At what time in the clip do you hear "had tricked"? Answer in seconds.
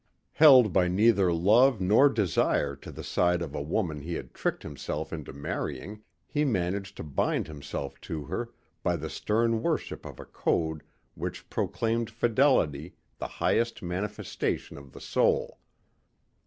4.15-4.63